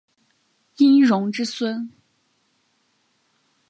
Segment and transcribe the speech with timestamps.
[0.77, 1.91] 殷融之孙。